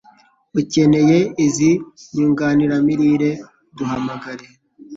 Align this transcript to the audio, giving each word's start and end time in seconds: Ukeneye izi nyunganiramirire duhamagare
Ukeneye 0.59 1.17
izi 1.45 1.71
nyunganiramirire 2.13 3.31
duhamagare 3.77 4.45